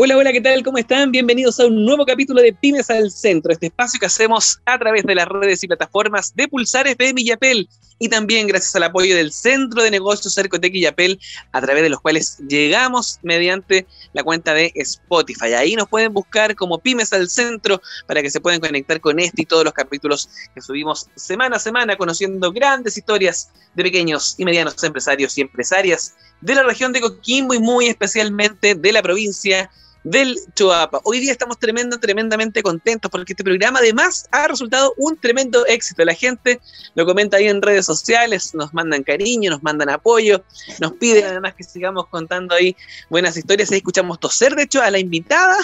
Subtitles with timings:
[0.00, 0.62] Hola, hola, ¿qué tal?
[0.62, 1.10] ¿Cómo están?
[1.10, 5.02] Bienvenidos a un nuevo capítulo de Pymes al Centro, este espacio que hacemos a través
[5.02, 9.16] de las redes y plataformas de Pulsar FM y Yapel, y también gracias al apoyo
[9.16, 11.18] del Centro de Negocios Cercotec y Yapel,
[11.50, 15.54] a través de los cuales llegamos mediante la cuenta de Spotify.
[15.54, 19.42] Ahí nos pueden buscar como Pymes al Centro para que se puedan conectar con este
[19.42, 24.44] y todos los capítulos que subimos semana a semana, conociendo grandes historias de pequeños y
[24.44, 29.68] medianos empresarios y empresarias de la región de Coquimbo y muy especialmente de la provincia
[30.04, 31.00] del Choapa.
[31.04, 36.04] Hoy día estamos tremendo, tremendamente contentos porque este programa además ha resultado un tremendo éxito.
[36.04, 36.60] La gente
[36.94, 40.44] lo comenta ahí en redes sociales, nos mandan cariño, nos mandan apoyo,
[40.80, 42.76] nos piden además que sigamos contando ahí
[43.10, 43.70] buenas historias.
[43.70, 45.56] Ahí escuchamos toser, de hecho, a la invitada.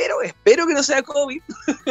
[0.00, 1.40] Espero, espero que no sea COVID.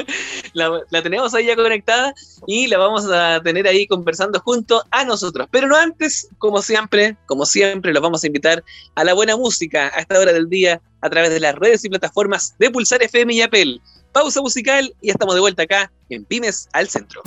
[0.53, 2.13] la, tenemos ahí ya conectada
[2.47, 5.47] y la vamos a tener ahí conversando junto a nosotros.
[5.51, 8.63] Pero no antes, como siempre, como siempre, los vamos a invitar
[8.95, 11.89] a la buena música a esta hora del día a través de las redes y
[11.89, 13.79] plataformas de Pulsar FM y Apple.
[14.11, 17.21] Pausa musical y estamos de vuelta acá en Pymes al Centro.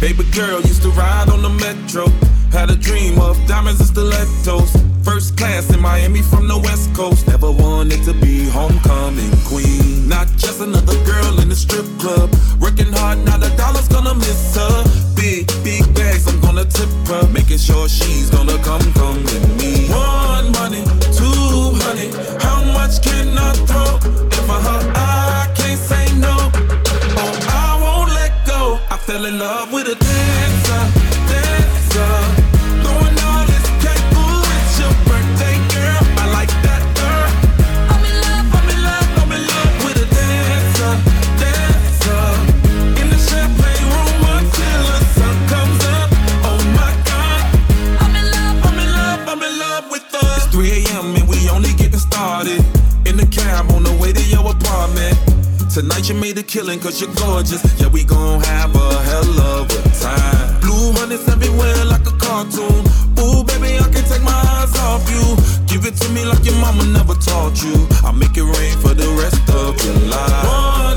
[0.00, 2.06] Baby girl used to ride on the metro.
[2.52, 4.70] Had a dream of diamonds and stilettos.
[5.02, 7.26] First class in Miami from the West Coast.
[7.26, 10.08] Never wanted to be homecoming queen.
[10.08, 12.30] Not just another girl in the strip club.
[12.60, 14.84] Working hard, now the dollar's gonna miss her.
[15.16, 17.26] Big, big bags, I'm gonna tip her.
[17.32, 19.17] Making sure she's gonna come, come
[57.38, 57.80] gorgeous.
[57.80, 60.60] Yeah, we gon' have a hell of a time.
[60.60, 62.82] Blue honey's everywhere like a cartoon.
[63.20, 65.22] Ooh, baby, I can't take my eyes off you.
[65.66, 67.86] Give it to me like your mama never taught you.
[68.04, 70.87] I'll make it rain for the rest of your life.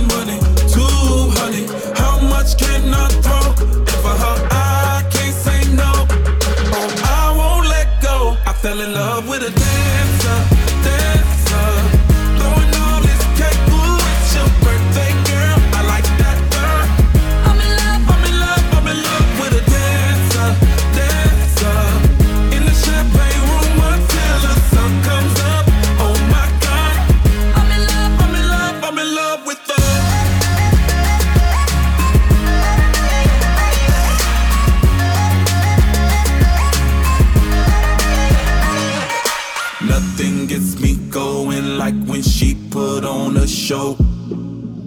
[43.71, 43.95] Show.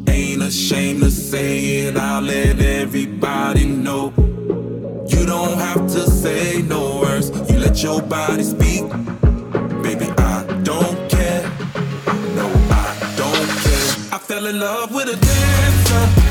[0.08, 4.12] Ain't ashamed to say it, I'll let everybody know.
[5.12, 8.84] You don't have to say no words, you let your body speak.
[9.82, 11.42] Baby, I don't care.
[12.38, 12.46] No,
[12.82, 12.84] I
[13.20, 13.88] don't care.
[14.16, 16.23] I fell in love with a dancer,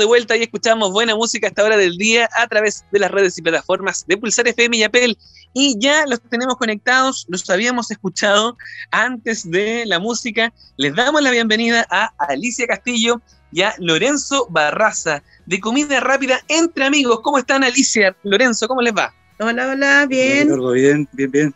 [0.00, 3.10] de vuelta y escuchamos buena música a esta hora del día a través de las
[3.10, 5.16] redes y plataformas de Pulsar FM y Apple.
[5.52, 8.56] Y ya los tenemos conectados, los habíamos escuchado
[8.90, 10.52] antes de la música.
[10.76, 13.20] Les damos la bienvenida a Alicia Castillo
[13.52, 17.20] y a Lorenzo Barraza de Comida Rápida Entre Amigos.
[17.22, 18.16] ¿Cómo están Alicia?
[18.22, 19.14] Lorenzo, ¿cómo les va?
[19.38, 20.48] Hola, hola, bien.
[20.72, 21.54] Bien, bien, bien.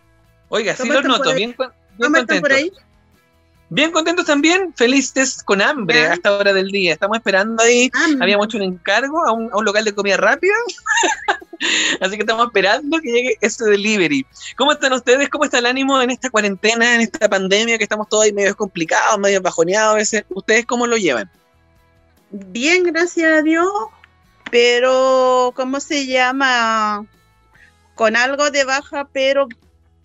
[0.49, 1.55] Oiga, sí los noto, bien,
[1.99, 2.41] bien contentos.
[2.41, 2.71] por ahí?
[3.71, 6.93] Bien contentos también, felices con hambre a esta hora del día.
[6.93, 7.91] Estamos esperando ahí.
[8.21, 10.55] Habíamos hecho un encargo a un, local de comida rápida.
[12.01, 14.27] Así que estamos esperando que llegue ese delivery.
[14.57, 15.29] ¿Cómo están ustedes?
[15.31, 18.55] ¿Cómo está el ánimo en esta cuarentena, en esta pandemia que estamos todos ahí medio
[18.55, 20.25] complicados, medio bajoneados a veces?
[20.29, 21.31] ¿Ustedes cómo lo llevan?
[22.31, 23.69] Bien, gracias a Dios.
[24.51, 27.07] Pero, ¿cómo se llama?
[27.95, 29.49] Con algo de baja, pero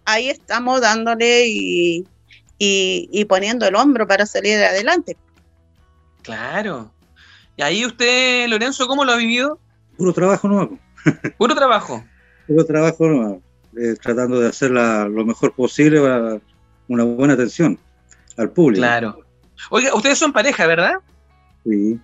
[0.05, 2.07] ahí estamos dándole y,
[2.59, 5.17] y, y poniendo el hombro para salir adelante.
[6.21, 6.91] Claro.
[7.57, 9.59] Y ahí usted, Lorenzo, ¿cómo lo ha vivido?
[9.97, 10.77] Puro trabajo nuevo,
[11.37, 12.03] Puro trabajo.
[12.47, 13.41] puro trabajo nuevo,
[13.77, 16.39] eh, tratando de hacer la- lo mejor posible para
[16.87, 17.77] una buena atención
[18.37, 18.81] al público.
[18.81, 19.19] Claro.
[19.71, 20.93] Oiga, ustedes son pareja, ¿verdad?
[21.65, 21.99] Sí.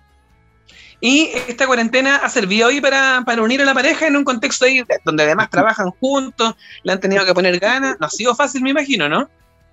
[1.00, 4.64] Y esta cuarentena ha servido hoy para, para unir a la pareja en un contexto
[4.66, 7.96] ahí donde además trabajan juntos, le han tenido que poner ganas.
[8.00, 9.28] No ha sido fácil, me imagino, ¿no?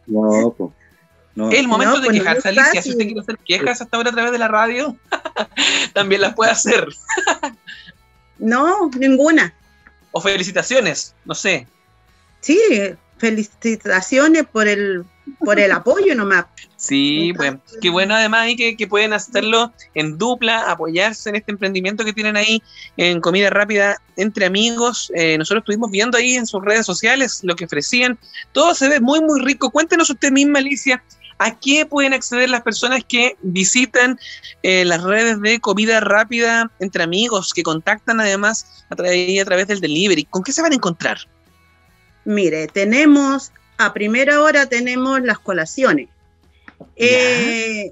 [0.07, 0.71] No, pues.
[1.35, 1.49] No.
[1.49, 2.81] Es el momento No, de pues no quejarse, Alicia.
[2.81, 4.95] Si usted quiere hacer quejas hasta ahora a través de la radio,
[5.93, 6.87] también las puede hacer.
[8.37, 9.53] No, ninguna.
[10.11, 11.67] O felicitaciones, no sé.
[12.41, 12.59] Sí,
[13.17, 15.05] felicitaciones por el,
[15.39, 16.45] por el apoyo nomás.
[16.75, 22.03] Sí, pues qué bueno además que, que pueden hacerlo en dupla, apoyarse en este emprendimiento
[22.03, 22.61] que tienen ahí
[22.97, 25.11] en comida rápida entre amigos.
[25.15, 28.19] Eh, nosotros estuvimos viendo ahí en sus redes sociales lo que ofrecían.
[28.51, 29.71] Todo se ve muy, muy rico.
[29.71, 31.01] Cuéntenos usted misma, Alicia,
[31.39, 34.19] ¿a qué pueden acceder las personas que visitan
[34.61, 39.67] eh, las redes de comida rápida entre amigos, que contactan además a, tra- a través
[39.67, 40.25] del delivery?
[40.25, 41.17] ¿Con qué se van a encontrar?
[42.25, 43.51] Mire, tenemos,
[43.85, 46.09] a primera hora tenemos las colaciones.
[46.95, 47.91] Eh,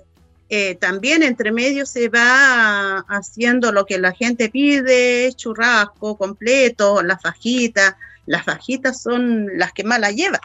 [0.49, 7.21] eh, también entre medio se va haciendo lo que la gente pide, churrasco completo, las
[7.21, 7.95] fajitas.
[8.25, 10.41] Las fajitas son las que más las llevan.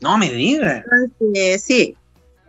[0.00, 0.84] No me diga.
[1.18, 1.96] Entonces, sí,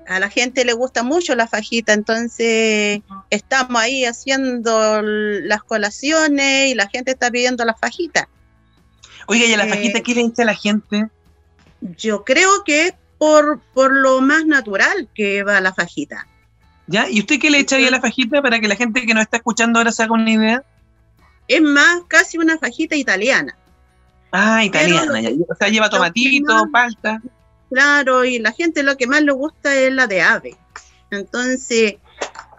[0.07, 6.75] a la gente le gusta mucho la fajita, entonces estamos ahí haciendo las colaciones y
[6.75, 8.29] la gente está pidiendo la fajita.
[9.27, 11.07] Oiga, ¿y a la Eh, fajita qué le echa a la gente?
[11.81, 16.27] Yo creo que es por, por lo más natural que va la fajita.
[16.87, 17.09] ¿Ya?
[17.09, 19.23] ¿Y usted qué le echa ahí a la fajita para que la gente que nos
[19.23, 20.63] está escuchando ahora se haga una idea?
[21.47, 23.57] Es más, casi una fajita italiana.
[24.31, 25.19] Ah, italiana.
[25.21, 25.29] ya.
[25.49, 27.21] O sea, lleva tomatito, más- palta.
[27.69, 30.55] Claro, y la gente lo que más le gusta es la de ave.
[31.11, 31.95] Entonces,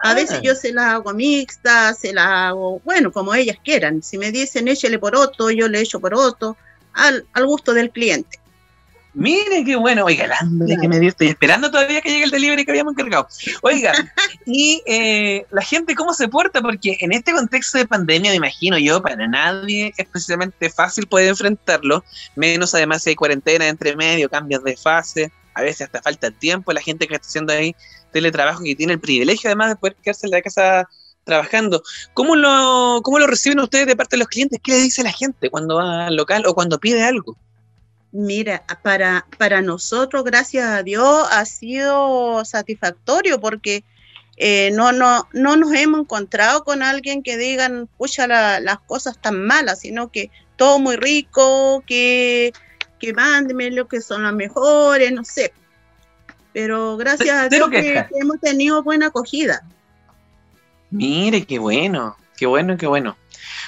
[0.01, 0.13] a Ah.
[0.13, 4.01] veces yo se la hago mixta, se la hago, bueno, como ellas quieran.
[4.03, 6.57] Si me dicen échele por otro, yo le echo por otro,
[6.93, 8.38] al, al gusto del cliente.
[9.19, 10.05] Mire qué bueno.
[10.05, 11.09] Oiga, el hambre que me dio.
[11.09, 13.27] Estoy esperando todavía que llegue el delivery que habíamos encargado.
[13.61, 13.91] Oiga,
[14.45, 16.61] y eh, la gente, ¿cómo se porta?
[16.61, 21.27] Porque en este contexto de pandemia, me imagino yo, para nadie es precisamente fácil poder
[21.27, 22.05] enfrentarlo.
[22.37, 25.31] Menos además si hay cuarentena entre medio, cambios de fase.
[25.53, 26.71] A veces hasta falta tiempo.
[26.71, 27.75] La gente que está haciendo ahí
[28.13, 30.87] teletrabajo, que tiene el privilegio además de poder quedarse en la casa
[31.25, 31.83] trabajando.
[32.13, 34.61] ¿Cómo lo, ¿Cómo lo reciben ustedes de parte de los clientes?
[34.63, 37.37] ¿Qué le dice la gente cuando va al local o cuando pide algo?
[38.11, 43.83] Mira, para, para nosotros, gracias a Dios, ha sido satisfactorio porque
[44.37, 49.19] eh, no, no, no nos hemos encontrado con alguien que digan, pucha, la- las cosas
[49.21, 52.51] tan malas, sino que todo muy rico, que,
[52.99, 55.53] que mándenme lo que son las mejores, no sé.
[56.51, 59.61] Pero gracias a Dios que, que hemos tenido buena acogida.
[60.89, 63.17] Mire, qué bueno, qué bueno, qué bueno.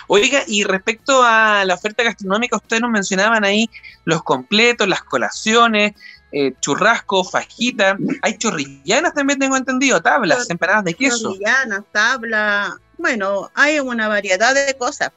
[0.07, 3.69] Oiga, y respecto a la oferta gastronómica, ustedes nos mencionaban ahí
[4.05, 5.93] los completos, las colaciones,
[6.31, 7.97] eh, churrasco, fajita.
[8.21, 11.29] Hay chorrillanas también, tengo entendido, tablas, Chor- empanadas de queso.
[11.29, 15.11] Torrillanas, tabla, bueno, hay una variedad de cosas.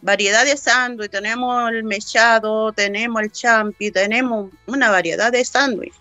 [0.00, 5.92] Variedad de sándwich, tenemos el mechado, tenemos el champi, tenemos una variedad de sándwich.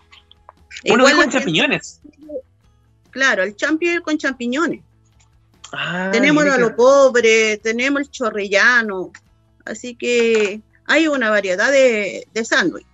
[0.85, 1.99] Uno Igual gente- champiñones.
[3.09, 4.81] Claro, el champi es con champiñones.
[5.73, 9.11] Ah, tenemos a lo pobre, tenemos el chorrillano.
[9.65, 12.85] Así que hay una variedad de, de sándwich.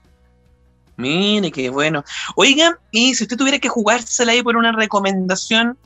[0.96, 2.04] Mire, qué bueno.
[2.36, 5.78] Oiga, y si usted tuviera que jugársela ahí por una recomendación,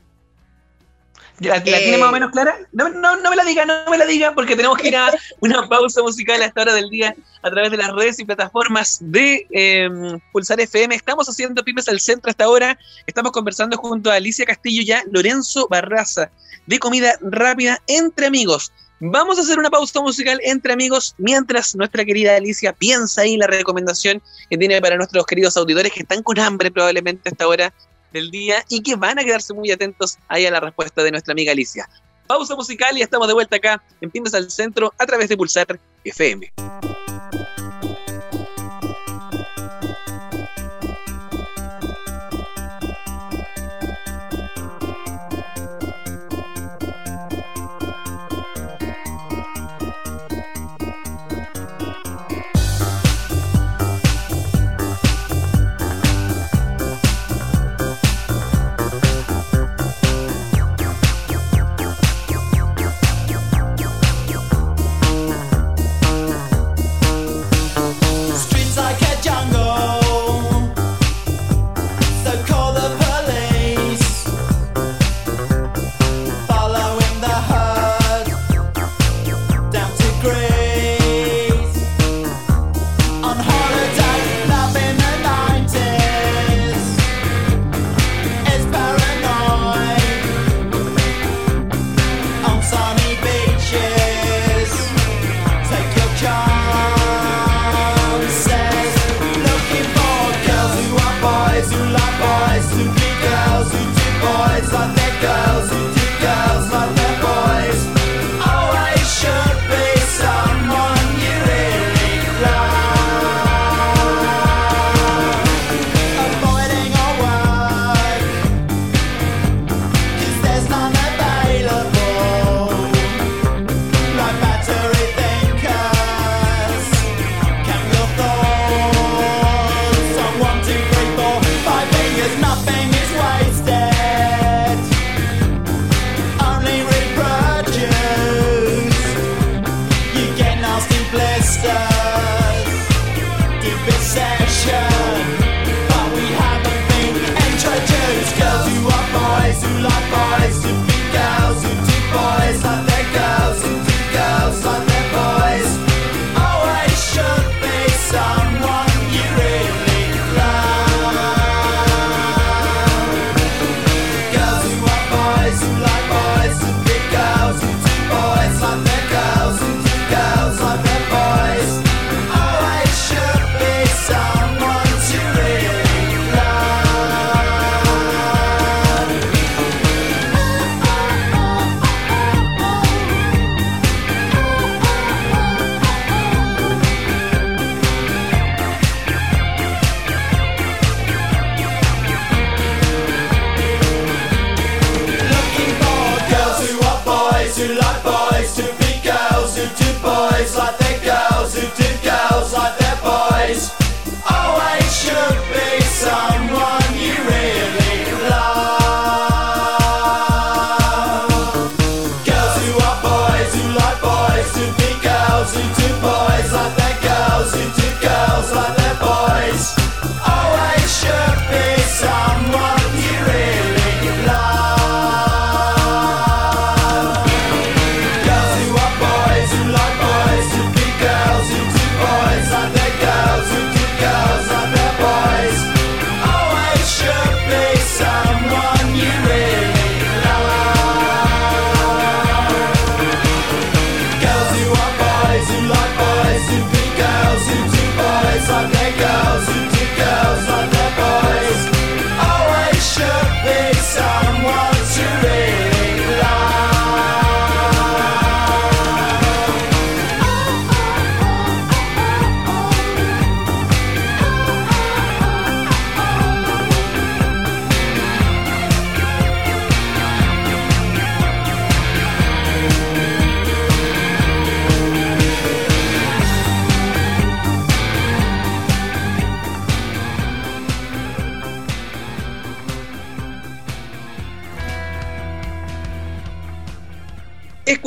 [1.39, 1.97] ¿la, la tiene Eh.
[1.97, 2.57] más o menos clara?
[2.71, 5.11] No, no, no me la diga, no me la diga, porque tenemos que ir a
[5.39, 8.97] una pausa musical a esta hora del día a través de las redes y plataformas
[9.01, 9.89] de eh,
[10.31, 10.95] Pulsar FM.
[10.95, 12.77] Estamos haciendo Pymes al Centro hasta ahora.
[13.05, 16.29] Estamos conversando junto a Alicia Castillo y a Lorenzo Barraza
[16.65, 18.71] de Comida Rápida entre Amigos.
[18.99, 23.45] Vamos a hacer una pausa musical entre amigos mientras nuestra querida Alicia piensa ahí la
[23.45, 27.71] recomendación que tiene para nuestros queridos auditores que están con hambre probablemente a esta hora
[28.11, 31.33] del día y que van a quedarse muy atentos ahí a la respuesta de nuestra
[31.33, 31.89] amiga Alicia.
[32.27, 35.79] Pausa musical y estamos de vuelta acá en Pymes al Centro a través de Pulsar
[36.03, 36.51] FM.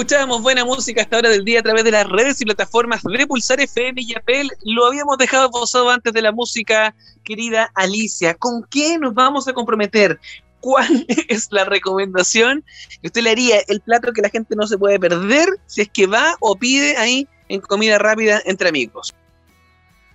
[0.00, 3.02] Escuchábamos buena música a esta hora del día a través de las redes y plataformas
[3.02, 4.48] de Pulsar FM y Apple.
[4.64, 8.32] Lo habíamos dejado posado antes de la música, querida Alicia.
[8.32, 10.18] ¿Con qué nos vamos a comprometer?
[10.60, 12.64] ¿Cuál es la recomendación
[13.02, 13.60] que usted le haría?
[13.68, 16.96] El plato que la gente no se puede perder si es que va o pide
[16.96, 19.14] ahí en comida rápida entre amigos.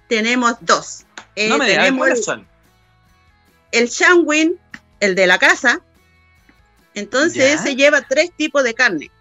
[0.10, 1.06] Tenemos dos.
[1.36, 2.48] Eh, no me digas tenemos el, son.
[3.72, 4.60] el Shangwin,
[5.00, 5.80] el de la casa.
[6.96, 7.54] Entonces Ya.
[7.54, 9.12] ese lleva tres tipos de carne.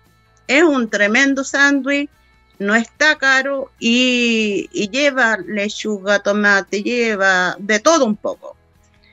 [0.47, 2.11] Es un tremendo sándwich,
[2.59, 8.57] no está caro y, y lleva lechuga, tomate, lleva de todo un poco.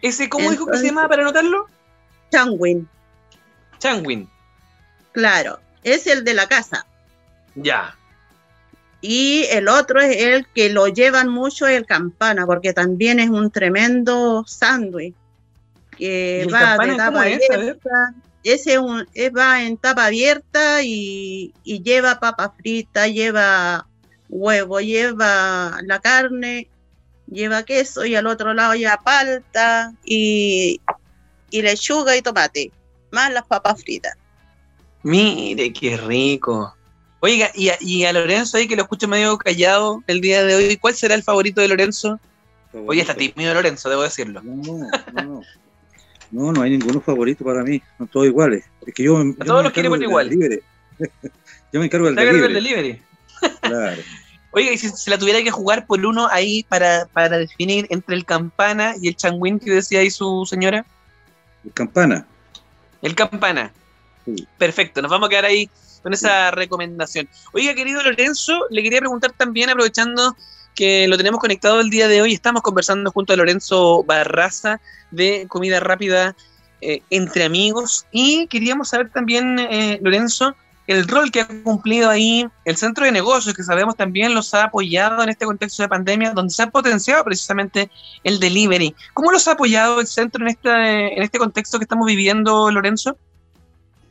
[0.01, 1.67] ¿Ese cómo dijo que se llamaba para anotarlo?
[2.31, 2.87] Shangwin,
[3.79, 4.29] Changuin.
[5.11, 6.85] claro, es el de la casa.
[7.55, 7.95] Ya.
[9.01, 13.51] Y el otro es el que lo llevan mucho, el campana, porque también es un
[13.51, 15.15] tremendo sándwich.
[15.97, 17.41] Que ¿Y el va de cómo tapa es?
[18.43, 23.87] Ese es un- es- va en tapa abierta y, y lleva papa frita, lleva
[24.29, 26.67] huevo, lleva la carne,
[27.27, 30.81] lleva queso y al otro lado lleva palta y,
[31.49, 32.71] y lechuga y tomate,
[33.11, 34.15] más las papas fritas.
[35.03, 36.75] Mire, qué rico.
[37.19, 40.55] Oiga, y a, y a Lorenzo ahí que lo escucho medio callado el día de
[40.55, 42.19] hoy, ¿cuál será el favorito de Lorenzo?
[42.87, 44.41] Oye, está tímido Lorenzo, debo decirlo.
[44.43, 45.41] No, no, no.
[46.31, 47.81] No, no hay ninguno favorito para mí.
[47.97, 48.65] Son todos iguales.
[48.85, 50.29] Es que yo, yo todos los del igual.
[51.73, 52.53] yo me encargo del delivery.
[52.53, 53.01] delivery.
[53.61, 54.01] Claro.
[54.51, 58.15] Oiga, y si se la tuviera que jugar por uno ahí para, para definir entre
[58.15, 60.85] el campana y el changuín que decía ahí su señora,
[61.73, 62.25] Campana.
[63.01, 63.71] el campana.
[64.25, 64.45] Sí.
[64.57, 65.69] Perfecto, nos vamos a quedar ahí
[66.03, 67.29] con esa recomendación.
[67.53, 70.35] Oiga, querido Lorenzo, le quería preguntar también, aprovechando
[70.75, 75.45] que lo tenemos conectado el día de hoy, estamos conversando junto a Lorenzo Barraza de
[75.47, 76.35] comida rápida
[76.81, 80.55] eh, entre amigos y queríamos saber también, eh, Lorenzo,
[80.87, 84.65] el rol que ha cumplido ahí el centro de negocios, que sabemos también los ha
[84.65, 87.89] apoyado en este contexto de pandemia, donde se ha potenciado precisamente
[88.23, 88.95] el delivery.
[89.13, 93.17] ¿Cómo los ha apoyado el centro en este, en este contexto que estamos viviendo, Lorenzo?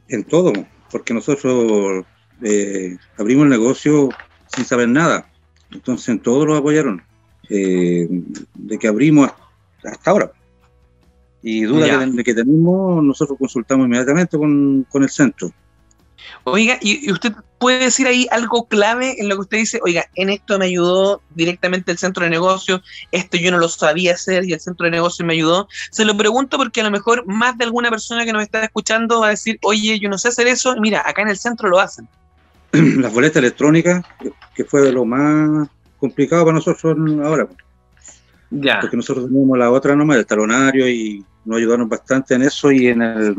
[0.09, 0.53] En todo.
[0.91, 2.05] Porque nosotros
[2.43, 4.09] eh, abrimos el negocio
[4.55, 5.30] sin saber nada.
[5.73, 7.03] Entonces en todo lo apoyaron.
[7.49, 8.07] Eh,
[8.55, 9.31] de que abrimos
[9.83, 10.33] hasta ahora.
[11.43, 11.99] Y duda Ya.
[12.07, 15.51] de que tenemos, nosotros consultamos inmediatamente con, con el centro.
[16.45, 20.05] Oiga, y, y usted puede decir ahí algo clave en lo que usted dice, oiga,
[20.15, 24.45] en esto me ayudó directamente el centro de negocio, esto yo no lo sabía hacer
[24.45, 25.67] y el centro de negocio me ayudó.
[25.91, 29.21] Se lo pregunto porque a lo mejor más de alguna persona que nos está escuchando
[29.21, 31.69] va a decir, oye, yo no sé hacer eso, y mira, acá en el centro
[31.69, 32.09] lo hacen.
[33.01, 34.05] Las boletas electrónicas,
[34.55, 37.49] que- fue lo más complicado para nosotros ahora,
[38.51, 38.79] Ya.
[38.81, 42.89] porque nosotros teníamos la otra nomás, el talonario, y nos ayudaron bastante en eso y
[42.89, 43.37] en el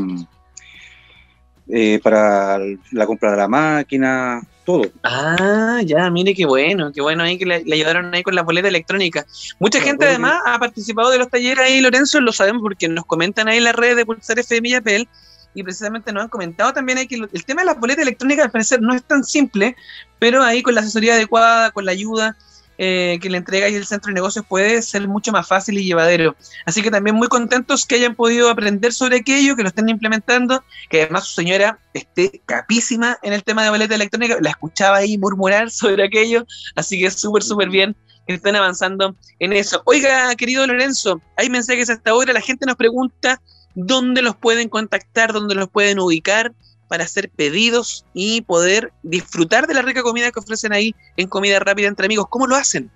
[1.73, 2.57] eh, para
[2.91, 4.83] la compra de la máquina, todo.
[5.03, 8.41] Ah, ya, mire qué bueno, qué bueno ahí que le, le ayudaron ahí con la
[8.41, 9.25] boleta electrónica.
[9.59, 13.47] Mucha gente además ha participado de los talleres ahí, Lorenzo, lo sabemos porque nos comentan
[13.47, 15.07] ahí en las redes de Pulsar FM y Apple,
[15.53, 18.81] y precisamente nos han comentado también que el tema de las boletas electrónicas al parecer
[18.81, 19.75] no es tan simple,
[20.19, 22.37] pero ahí con la asesoría adecuada, con la ayuda
[22.83, 25.83] eh, que le entrega ahí el centro de negocios puede ser mucho más fácil y
[25.83, 26.35] llevadero.
[26.65, 30.63] Así que también muy contentos que hayan podido aprender sobre aquello, que lo estén implementando,
[30.89, 35.15] que además su señora esté capísima en el tema de boleta electrónica, la escuchaba ahí
[35.19, 36.43] murmurar sobre aquello,
[36.75, 37.95] así que súper, súper bien
[38.27, 39.83] que estén avanzando en eso.
[39.85, 43.39] Oiga, querido Lorenzo, hay mensajes hasta ahora, la gente nos pregunta
[43.75, 46.53] dónde los pueden contactar, dónde los pueden ubicar
[46.87, 51.59] para hacer pedidos y poder disfrutar de la rica comida que ofrecen ahí en comida
[51.59, 52.27] rápida entre amigos.
[52.29, 52.91] ¿Cómo lo hacen?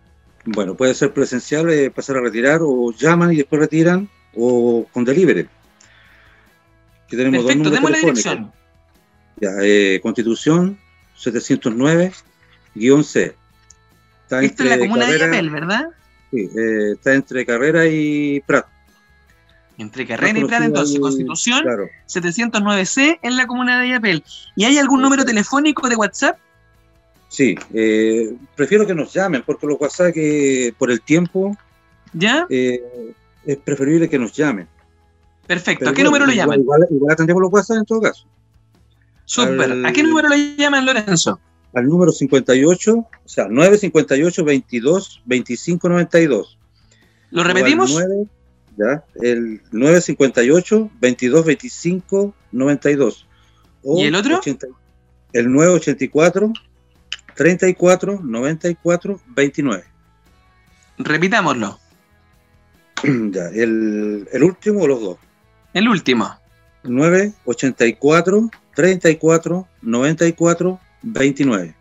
[0.45, 5.05] Bueno, puede ser presencial, eh, pasar a retirar, o llaman y después retiran, o con
[5.05, 5.47] delivery.
[7.07, 8.23] Que tenemos Perfecto, dos números la telefónicos.
[8.23, 8.51] dirección.
[9.41, 10.77] Ya, eh, Constitución
[11.17, 13.35] 709-C.
[14.23, 15.89] Está Esta es la comuna de Yapel, ¿verdad?
[16.31, 18.65] sí, eh, está entre Carrera y Prat.
[19.77, 21.89] Entre Carrera y Plata, entonces, Constitución Claro.
[22.07, 24.23] 709C en la comuna de Yapel.
[24.55, 26.37] ¿Y hay algún número telefónico de WhatsApp?
[27.27, 31.57] Sí, eh, prefiero que nos llamen, porque los WhatsApp que por el tiempo
[32.13, 32.45] ¿Ya?
[32.49, 32.81] eh,
[33.45, 34.67] es preferible que nos llamen.
[35.45, 35.89] Perfecto.
[35.89, 36.61] ¿A qué igual- número lo igual- llaman?
[36.61, 38.25] Igual, igual atendemos los WhatsApp en todo caso.
[39.25, 39.59] Súper.
[39.71, 41.39] al- ¿A qué número lo llaman, Lorenzo?
[41.73, 46.57] Al número 58, o sea, 958 22 25 92.
[47.31, 47.91] ¿Lo repetimos?
[47.91, 48.27] 9,
[48.77, 53.27] ya, el 958 22 25 92.
[53.83, 54.37] O ¿Y el otro?
[54.37, 54.67] 80
[55.35, 56.53] el 984
[57.35, 59.83] 34 94 29.
[60.97, 61.77] Repitámoslo.
[63.03, 65.17] ya, el, el último o los dos.
[65.73, 66.33] El último.
[66.83, 71.75] 984 34 94 29.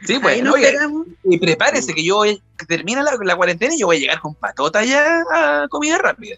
[0.07, 1.07] Sí, pues, Ahí nos oye, esperamos.
[1.25, 4.35] y prepárese que yo que termina la, la cuarentena y yo voy a llegar con
[4.35, 6.37] patota ya a comida rápida.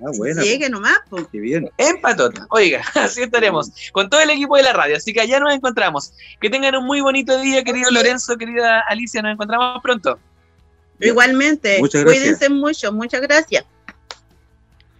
[0.00, 0.40] Ah, buena.
[0.42, 1.28] Llegue nomás, po.
[1.30, 1.68] Qué bien.
[1.76, 2.46] En patota.
[2.50, 4.96] Oiga, así estaremos con todo el equipo de la radio.
[4.96, 6.12] Así que allá nos encontramos.
[6.40, 9.20] Que tengan un muy bonito día, querido Lorenzo, querida Alicia.
[9.22, 10.18] Nos encontramos pronto.
[11.00, 12.22] Igualmente, Muchas gracias.
[12.22, 13.64] cuídense mucho, muchas gracias.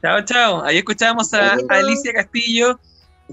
[0.03, 0.63] Chao, chao.
[0.65, 2.79] Ahí escuchamos a Alicia Castillo.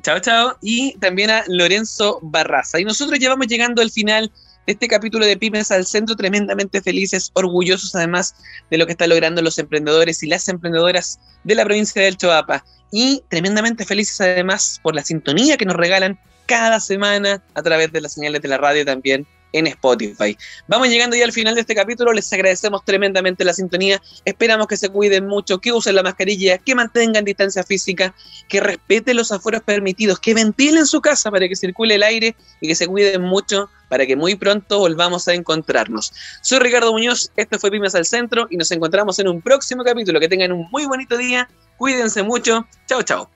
[0.01, 0.57] Chao, chao.
[0.61, 2.79] Y también a Lorenzo Barraza.
[2.79, 4.31] Y nosotros ya vamos llegando al final
[4.65, 8.35] de este capítulo de Pymes al Centro, tremendamente felices, orgullosos además
[8.69, 12.65] de lo que están logrando los emprendedores y las emprendedoras de la provincia del Choapa.
[12.91, 18.01] Y tremendamente felices además por la sintonía que nos regalan cada semana a través de
[18.01, 20.37] las señales de la radio también en Spotify.
[20.67, 24.77] Vamos llegando ya al final de este capítulo, les agradecemos tremendamente la sintonía, esperamos que
[24.77, 28.13] se cuiden mucho, que usen la mascarilla, que mantengan distancia física,
[28.49, 32.67] que respeten los aforos permitidos, que ventilen su casa para que circule el aire y
[32.67, 36.11] que se cuiden mucho para que muy pronto volvamos a encontrarnos.
[36.41, 40.19] Soy Ricardo Muñoz, esto fue Pymes al Centro y nos encontramos en un próximo capítulo.
[40.19, 43.34] Que tengan un muy bonito día, cuídense mucho, chao chao.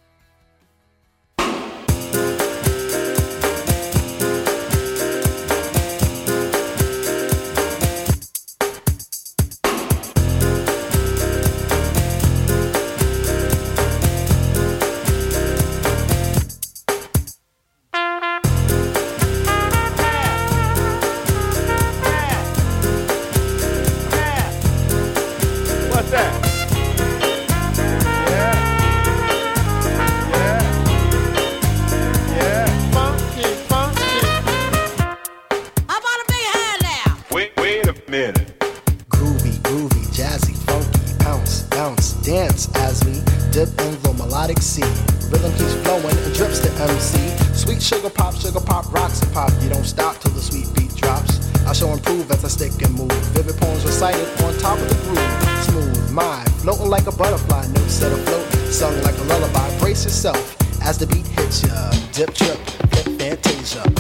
[47.90, 49.52] Sugar pop, sugar pop, rocks and pop.
[49.62, 51.40] You don't stop till the sweet beat drops.
[51.66, 53.12] I shall improve as I stick and move.
[53.34, 55.64] Vivid poems recited on top of the groove.
[55.66, 59.80] Smooth mind, floating like a butterfly, notes set afloat, sung like a lullaby.
[59.80, 61.90] Brace yourself as the beat hits ya.
[62.14, 62.60] Dip, trip,
[62.94, 63.99] hip, fantasia.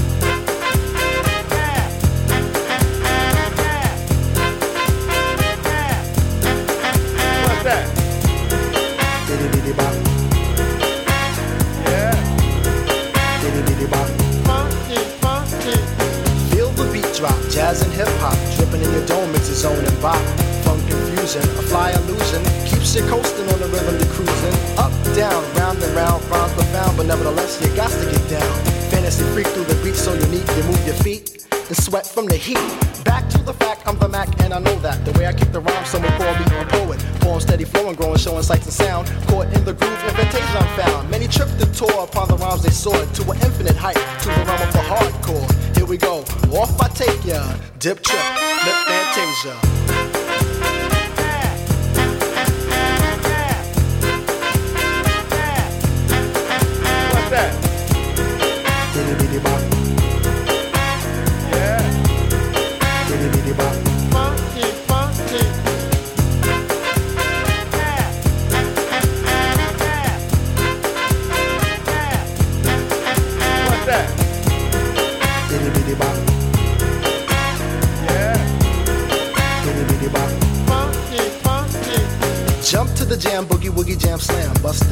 [17.47, 20.19] Jazz and hip hop, dripping in your dome, it's a zone and bop.
[20.63, 24.55] Funk confusion, a fly illusion, keeps you coasting on the rhythm you're cruising.
[24.77, 28.53] Up, down, round and round, rhymes profound, but nevertheless you got to get down.
[28.91, 32.35] Fantasy freak through the beat so unique, you move your feet and sweat from the
[32.35, 32.59] heat.
[33.05, 35.05] Back to the fact, I'm the Mac and I know that.
[35.05, 36.99] The way I kick the rhyme, someone call me a poet.
[37.21, 39.07] Poem steady flowing, growing, showing sights and sound.
[39.27, 41.09] Caught in the groove, invitation I'm found.
[41.09, 44.43] Many tripped and tore upon the rhymes they soared to an infinite height, to the
[44.45, 45.68] realm of the hardcore.
[45.89, 46.19] We go,
[46.51, 47.43] off I take ya.
[47.79, 48.21] Dip trip,
[48.63, 50.18] lip fantasia.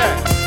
[0.00, 0.39] 네.